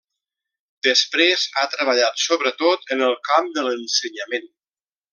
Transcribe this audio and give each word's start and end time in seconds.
Després 0.87 1.43
ha 1.63 1.67
treballat 1.75 2.23
sobretot 2.23 2.91
en 2.97 3.07
el 3.11 3.17
camp 3.31 3.55
de 3.59 3.67
l'ensenyament. 3.71 4.53